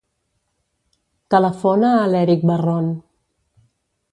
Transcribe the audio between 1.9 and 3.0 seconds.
a l'Erik Barron.